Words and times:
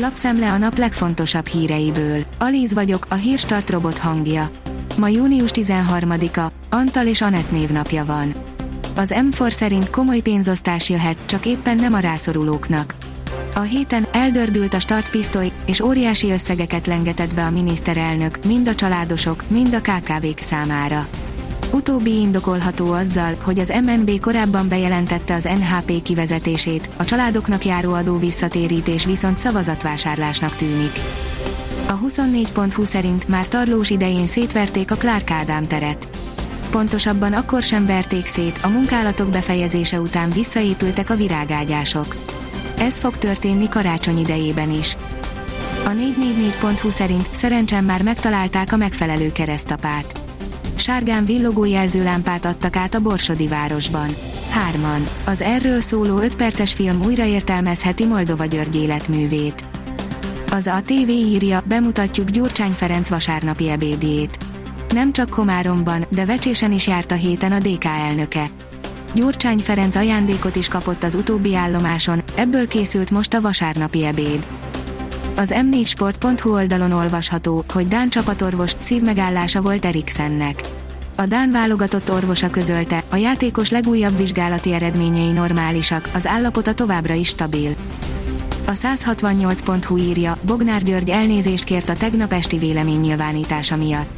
Lapszemle 0.00 0.52
a 0.52 0.58
nap 0.58 0.78
legfontosabb 0.78 1.46
híreiből. 1.46 2.22
Alíz 2.38 2.74
vagyok, 2.74 3.06
a 3.08 3.14
hírstart 3.14 3.70
robot 3.70 3.98
hangja. 3.98 4.50
Ma 4.98 5.08
június 5.08 5.50
13-a, 5.54 6.52
Antal 6.70 7.06
és 7.06 7.20
Anett 7.20 7.50
névnapja 7.50 8.04
van. 8.04 8.32
Az 8.96 9.14
M4 9.16 9.50
szerint 9.50 9.90
komoly 9.90 10.20
pénzosztás 10.20 10.88
jöhet, 10.88 11.16
csak 11.24 11.46
éppen 11.46 11.76
nem 11.76 11.94
a 11.94 11.98
rászorulóknak. 11.98 12.94
A 13.54 13.60
héten 13.60 14.06
eldördült 14.12 14.74
a 14.74 14.80
startpisztoly, 14.80 15.52
és 15.66 15.80
óriási 15.80 16.30
összegeket 16.30 16.86
lengetett 16.86 17.34
be 17.34 17.44
a 17.44 17.50
miniszterelnök, 17.50 18.44
mind 18.44 18.68
a 18.68 18.74
családosok, 18.74 19.44
mind 19.48 19.74
a 19.74 19.80
KKV-k 19.80 20.38
számára. 20.40 21.06
Utóbbi 21.70 22.20
indokolható 22.20 22.92
azzal, 22.92 23.36
hogy 23.42 23.58
az 23.58 23.72
MNB 23.84 24.20
korábban 24.20 24.68
bejelentette 24.68 25.34
az 25.34 25.44
NHP 25.44 26.02
kivezetését, 26.02 26.90
a 26.96 27.04
családoknak 27.04 27.64
járó 27.64 27.92
adó 27.92 28.18
visszatérítés 28.18 29.04
viszont 29.04 29.36
szavazatvásárlásnak 29.36 30.54
tűnik. 30.54 30.92
A 31.86 31.98
24.20 31.98 32.84
szerint 32.84 33.28
már 33.28 33.48
tarlós 33.48 33.90
idején 33.90 34.26
szétverték 34.26 34.90
a 34.90 34.94
Clark 34.94 35.30
Ádám 35.30 35.66
teret. 35.66 36.08
Pontosabban 36.70 37.32
akkor 37.32 37.62
sem 37.62 37.86
verték 37.86 38.26
szét, 38.26 38.58
a 38.62 38.68
munkálatok 38.68 39.30
befejezése 39.30 40.00
után 40.00 40.30
visszaépültek 40.30 41.10
a 41.10 41.16
virágágyások. 41.16 42.16
Ez 42.78 42.98
fog 42.98 43.16
történni 43.16 43.68
karácsony 43.68 44.18
idejében 44.18 44.70
is. 44.70 44.96
A 45.84 45.90
444.hu 45.90 46.90
szerint 46.90 47.28
szerencsém 47.30 47.84
már 47.84 48.02
megtalálták 48.02 48.72
a 48.72 48.76
megfelelő 48.76 49.32
keresztapát. 49.32 50.27
Sárgán 50.78 51.24
villogó 51.24 51.64
jelzőlámpát 51.64 52.44
adtak 52.44 52.76
át 52.76 52.94
a 52.94 53.00
Borsodi 53.00 53.48
városban. 53.48 54.16
Hárman. 54.50 55.08
Az 55.24 55.42
erről 55.42 55.80
szóló 55.80 56.18
5 56.18 56.36
perces 56.36 56.72
film 56.72 57.04
újraértelmezheti 57.04 58.06
Moldova 58.06 58.44
György 58.44 58.76
életművét. 58.76 59.64
Az 60.50 60.66
a 60.66 60.82
TV 60.84 61.08
írja, 61.08 61.62
bemutatjuk 61.64 62.30
Gyurcsány 62.30 62.72
Ferenc 62.72 63.08
vasárnapi 63.08 63.70
ebédjét. 63.70 64.38
Nem 64.94 65.12
csak 65.12 65.30
Komáromban, 65.30 66.04
de 66.08 66.24
Vecsésen 66.24 66.72
is 66.72 66.86
járt 66.86 67.10
a 67.10 67.14
héten 67.14 67.52
a 67.52 67.58
DK 67.58 67.84
elnöke. 67.84 68.50
Gyurcsány 69.14 69.58
Ferenc 69.58 69.96
ajándékot 69.96 70.56
is 70.56 70.68
kapott 70.68 71.02
az 71.02 71.14
utóbbi 71.14 71.54
állomáson, 71.54 72.22
ebből 72.34 72.68
készült 72.68 73.10
most 73.10 73.34
a 73.34 73.40
vasárnapi 73.40 74.04
ebéd. 74.04 74.46
Az 75.38 75.54
m4sport.hu 75.56 76.52
oldalon 76.52 76.92
olvasható, 76.92 77.64
hogy 77.72 77.88
Dán 77.88 78.08
csapatorvos 78.08 78.72
szívmegállása 78.78 79.62
volt 79.62 79.84
Eriksennek. 79.84 80.60
A 81.16 81.26
Dán 81.26 81.50
válogatott 81.50 82.10
orvosa 82.10 82.50
közölte, 82.50 83.04
a 83.10 83.16
játékos 83.16 83.70
legújabb 83.70 84.16
vizsgálati 84.16 84.72
eredményei 84.72 85.30
normálisak, 85.30 86.10
az 86.14 86.26
állapota 86.26 86.74
továbbra 86.74 87.14
is 87.14 87.28
stabil. 87.28 87.74
A 88.66 88.70
168.hu 88.70 89.96
írja, 89.96 90.36
Bognár 90.42 90.82
György 90.82 91.10
elnézést 91.10 91.64
kért 91.64 91.88
a 91.88 91.96
tegnap 91.96 92.32
esti 92.32 92.58
véleménynyilvánítása 92.58 93.76
miatt. 93.76 94.08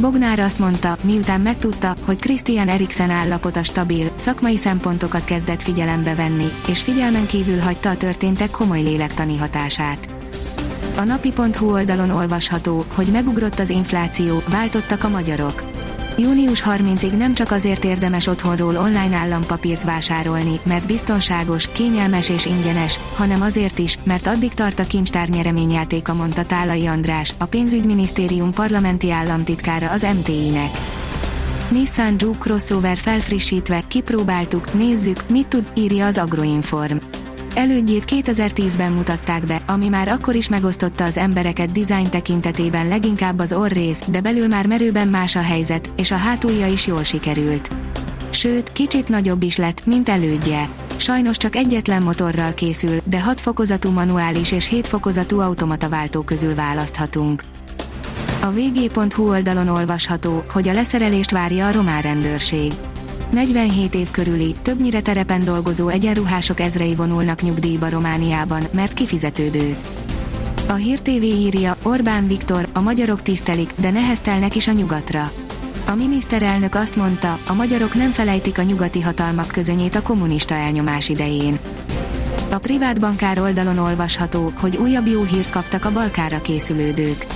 Bognár 0.00 0.38
azt 0.38 0.58
mondta, 0.58 0.96
miután 1.02 1.40
megtudta, 1.40 1.94
hogy 2.04 2.20
Christian 2.20 2.68
Eriksen 2.68 3.10
állapota 3.10 3.62
stabil, 3.62 4.10
szakmai 4.14 4.56
szempontokat 4.56 5.24
kezdett 5.24 5.62
figyelembe 5.62 6.14
venni, 6.14 6.46
és 6.68 6.82
figyelmen 6.82 7.26
kívül 7.26 7.58
hagyta 7.58 7.90
a 7.90 7.96
történtek 7.96 8.50
komoly 8.50 8.80
lélektani 8.80 9.36
hatását. 9.36 10.21
A 10.96 11.04
napi.hu 11.04 11.72
oldalon 11.72 12.10
olvasható, 12.10 12.84
hogy 12.94 13.06
megugrott 13.06 13.58
az 13.58 13.70
infláció, 13.70 14.42
váltottak 14.48 15.04
a 15.04 15.08
magyarok. 15.08 15.62
Június 16.18 16.62
30-ig 16.66 17.16
nem 17.16 17.34
csak 17.34 17.50
azért 17.50 17.84
érdemes 17.84 18.26
otthonról 18.26 18.76
online 18.76 19.16
állampapírt 19.16 19.82
vásárolni, 19.84 20.60
mert 20.62 20.86
biztonságos, 20.86 21.68
kényelmes 21.72 22.28
és 22.28 22.46
ingyenes, 22.46 22.98
hanem 23.14 23.42
azért 23.42 23.78
is, 23.78 23.98
mert 24.04 24.26
addig 24.26 24.54
tart 24.54 24.78
a 24.78 24.86
kincstár 24.86 25.28
nyereményjátéka, 25.28 26.14
mondta 26.14 26.44
Tálai 26.44 26.86
András, 26.86 27.34
a 27.38 27.44
pénzügyminisztérium 27.44 28.52
parlamenti 28.52 29.10
államtitkára 29.10 29.90
az 29.90 30.06
MTI-nek. 30.18 30.70
Nissan 31.68 32.14
Juke 32.18 32.38
crossover 32.38 32.96
felfrissítve, 32.96 33.82
kipróbáltuk, 33.88 34.74
nézzük, 34.74 35.28
mit 35.28 35.46
tud, 35.46 35.64
írja 35.74 36.06
az 36.06 36.18
Agroinform. 36.18 36.96
Elődjét 37.54 38.04
2010-ben 38.06 38.92
mutatták 38.92 39.46
be, 39.46 39.60
ami 39.66 39.88
már 39.88 40.08
akkor 40.08 40.34
is 40.34 40.48
megosztotta 40.48 41.04
az 41.04 41.16
embereket 41.16 41.72
design 41.72 42.08
tekintetében 42.10 42.88
leginkább 42.88 43.38
az 43.38 43.52
orrész, 43.52 44.04
de 44.08 44.20
belül 44.20 44.46
már 44.48 44.66
merőben 44.66 45.08
más 45.08 45.36
a 45.36 45.40
helyzet, 45.40 45.90
és 45.96 46.10
a 46.10 46.16
hátulja 46.16 46.66
is 46.66 46.86
jól 46.86 47.04
sikerült. 47.04 47.70
Sőt, 48.30 48.72
kicsit 48.72 49.08
nagyobb 49.08 49.42
is 49.42 49.56
lett, 49.56 49.86
mint 49.86 50.08
elődje. 50.08 50.68
Sajnos 50.96 51.36
csak 51.36 51.56
egyetlen 51.56 52.02
motorral 52.02 52.54
készül, 52.54 53.00
de 53.04 53.20
6 53.20 53.40
fokozatú 53.40 53.90
manuális 53.90 54.52
és 54.52 54.68
7 54.68 54.88
fokozatú 54.88 55.40
automata 55.40 55.88
váltó 55.88 56.22
közül 56.22 56.54
választhatunk. 56.54 57.44
A 58.40 58.50
vg.hu 58.50 59.28
oldalon 59.28 59.68
olvasható, 59.68 60.44
hogy 60.52 60.68
a 60.68 60.72
leszerelést 60.72 61.30
várja 61.30 61.66
a 61.66 61.72
román 61.72 62.02
rendőrség 62.02 62.72
47 63.32 63.94
év 63.94 64.10
körüli, 64.10 64.54
többnyire 64.62 65.00
terepen 65.00 65.44
dolgozó 65.44 65.88
egyenruhások 65.88 66.60
ezrei 66.60 66.94
vonulnak 66.94 67.42
nyugdíjba 67.42 67.88
Romániában, 67.88 68.62
mert 68.70 68.94
kifizetődő. 68.94 69.76
A 70.68 70.72
Hír 70.72 71.00
TV 71.00 71.22
írja, 71.22 71.76
Orbán 71.82 72.26
Viktor, 72.26 72.68
a 72.72 72.80
magyarok 72.80 73.22
tisztelik, 73.22 73.72
de 73.80 73.90
neheztelnek 73.90 74.56
is 74.56 74.66
a 74.66 74.72
nyugatra. 74.72 75.30
A 75.86 75.94
miniszterelnök 75.94 76.74
azt 76.74 76.96
mondta, 76.96 77.38
a 77.46 77.52
magyarok 77.52 77.94
nem 77.94 78.10
felejtik 78.10 78.58
a 78.58 78.62
nyugati 78.62 79.00
hatalmak 79.00 79.46
közönyét 79.46 79.94
a 79.94 80.02
kommunista 80.02 80.54
elnyomás 80.54 81.08
idején. 81.08 81.58
A 82.50 82.58
privát 82.58 83.00
bankár 83.00 83.38
oldalon 83.38 83.78
olvasható, 83.78 84.52
hogy 84.60 84.76
újabb 84.76 85.06
jó 85.06 85.22
hírt 85.22 85.50
kaptak 85.50 85.84
a 85.84 85.92
balkára 85.92 86.40
készülődők 86.40 87.26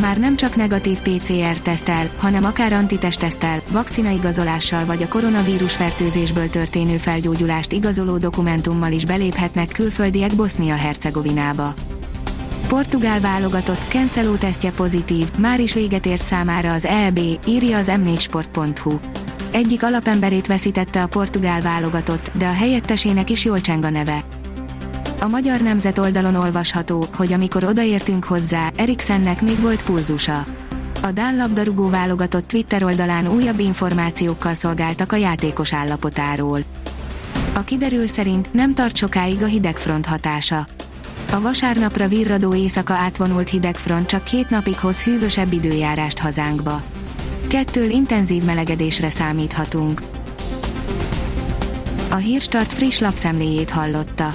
már 0.00 0.18
nem 0.18 0.36
csak 0.36 0.56
negatív 0.56 0.98
PCR-tesztel, 1.00 2.10
hanem 2.16 2.44
akár 2.44 2.72
antitestesztel, 2.72 3.62
vakcinaigazolással 3.70 4.84
vagy 4.84 5.02
a 5.02 5.08
koronavírus 5.08 5.76
fertőzésből 5.76 6.50
történő 6.50 6.96
felgyógyulást 6.96 7.72
igazoló 7.72 8.18
dokumentummal 8.18 8.92
is 8.92 9.04
beléphetnek 9.04 9.68
külföldiek 9.68 10.34
Bosznia-Hercegovinába. 10.34 11.74
Portugál 12.68 13.20
válogatott, 13.20 13.88
Cancelo 13.88 14.36
tesztje 14.36 14.70
pozitív, 14.70 15.30
már 15.36 15.60
is 15.60 15.74
véget 15.74 16.06
ért 16.06 16.24
számára 16.24 16.72
az 16.72 16.84
EB, 16.84 17.20
írja 17.46 17.78
az 17.78 17.92
m4sport.hu. 17.94 18.98
Egyik 19.50 19.82
alapemberét 19.82 20.46
veszítette 20.46 21.02
a 21.02 21.06
portugál 21.06 21.60
válogatott, 21.60 22.32
de 22.34 22.46
a 22.46 22.52
helyettesének 22.52 23.30
is 23.30 23.44
jól 23.44 23.60
cseng 23.60 23.84
a 23.84 23.90
neve. 23.90 24.39
A 25.22 25.28
magyar 25.28 25.60
nemzet 25.60 25.98
oldalon 25.98 26.34
olvasható, 26.34 27.06
hogy 27.16 27.32
amikor 27.32 27.64
odaértünk 27.64 28.24
hozzá, 28.24 28.70
Eriksennek 28.76 29.42
még 29.42 29.60
volt 29.60 29.84
pulzusa. 29.84 30.44
A 31.02 31.10
Dán 31.10 31.36
labdarúgó 31.36 31.88
válogatott 31.88 32.46
Twitter 32.46 32.84
oldalán 32.84 33.28
újabb 33.28 33.58
információkkal 33.58 34.54
szolgáltak 34.54 35.12
a 35.12 35.16
játékos 35.16 35.72
állapotáról. 35.72 36.60
A 37.54 37.60
kiderül 37.60 38.06
szerint 38.06 38.52
nem 38.52 38.74
tart 38.74 38.96
sokáig 38.96 39.42
a 39.42 39.46
hidegfront 39.46 40.06
hatása. 40.06 40.66
A 41.32 41.40
vasárnapra 41.40 42.08
virradó 42.08 42.54
éjszaka 42.54 42.94
átvonult 42.94 43.48
hidegfront 43.48 44.06
csak 44.06 44.24
két 44.24 44.50
napig 44.50 44.78
hoz 44.78 45.02
hűvösebb 45.02 45.52
időjárást 45.52 46.18
hazánkba. 46.18 46.82
Kettől 47.48 47.90
intenzív 47.90 48.44
melegedésre 48.44 49.10
számíthatunk. 49.10 50.02
A 52.10 52.16
Hírstart 52.16 52.72
friss 52.72 52.98
lapszemléjét 52.98 53.70
hallotta. 53.70 54.34